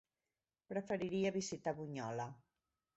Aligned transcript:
Preferiria 0.73 1.33
visitar 1.37 1.77
Bunyola. 1.85 2.31